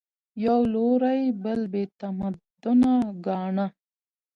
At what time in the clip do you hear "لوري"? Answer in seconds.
0.73-1.21